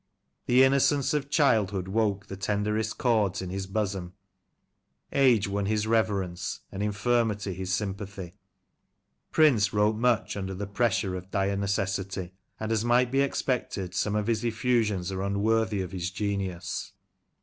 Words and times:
The 0.47 0.63
innocence 0.63 1.13
of 1.13 1.29
12 1.29 1.31
Lancashire 1.31 1.53
Characters 1.53 1.61
and 1.61 1.67
Places, 1.67 1.85
childhood 1.85 1.87
woke 2.15 2.25
the 2.25 2.35
tenderest 2.43 2.97
chords 2.97 3.41
in 3.43 3.49
his 3.51 3.67
bosom, 3.67 4.13
age 5.11 5.47
won 5.47 5.67
his 5.67 5.85
reverence, 5.85 6.61
and 6.71 6.81
infirmity 6.81 7.53
his 7.53 7.71
sympathy. 7.71 8.33
Prince 9.29 9.71
wrote 9.73 9.97
much 9.97 10.33
unden 10.35 10.57
the 10.57 10.65
pressure 10.65 11.13
of 11.13 11.29
dire 11.29 11.55
necessity, 11.55 12.33
and, 12.59 12.71
as 12.71 12.83
might 12.83 13.11
be 13.11 13.21
expected, 13.21 13.93
some 13.93 14.15
of 14.15 14.25
his 14.25 14.43
effusions 14.43 15.11
are 15.11 15.21
unworthy 15.21 15.81
of 15.81 15.91
his 15.91 16.09
genius. 16.09 16.93